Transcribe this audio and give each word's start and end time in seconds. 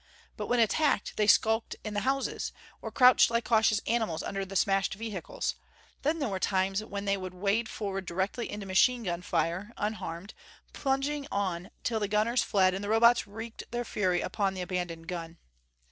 But 0.35 0.47
when 0.47 0.59
attacked, 0.59 1.15
they 1.15 1.27
skulked 1.27 1.75
in 1.83 1.93
the 1.93 1.99
houses, 1.99 2.51
or 2.81 2.89
crouched 2.91 3.29
like 3.29 3.45
cautious 3.45 3.81
animals 3.85 4.23
under 4.23 4.43
the 4.43 4.55
smashed 4.55 4.95
vehicles. 4.95 5.53
Then 6.01 6.17
there 6.17 6.27
were 6.27 6.39
times 6.39 6.83
when 6.83 7.05
they 7.05 7.17
would 7.17 7.35
wade 7.35 7.69
forward 7.69 8.07
directly 8.07 8.49
into 8.49 8.65
machine 8.65 9.03
gun 9.03 9.21
fire 9.21 9.73
unharmed 9.77 10.33
plunging 10.73 11.27
on 11.31 11.67
until 11.67 11.99
the 11.99 12.07
gunners 12.07 12.41
fled 12.41 12.73
and 12.73 12.83
the 12.83 12.89
Robots 12.89 13.27
wreaked 13.27 13.65
their 13.69 13.85
fury 13.85 14.21
upon 14.21 14.55
the 14.55 14.61
abandoned 14.61 15.07
gun. 15.07 15.37